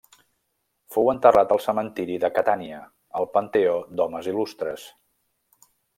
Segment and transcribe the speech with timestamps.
[0.95, 2.79] Fou enterrat al cementiri de Catània,
[3.21, 4.87] al panteó d'homes il·lustres.